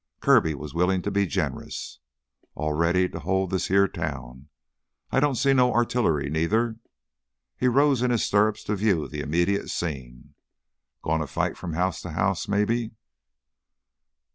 [0.19, 1.99] Kirby was willing to be generous.
[2.55, 4.49] "All ready to hold this heah town.
[5.11, 6.77] I don't see no artillery neither."
[7.55, 10.33] He rose in his stirrups to view the immediate scene.
[11.03, 12.95] "Goin' to fight from house to house maybe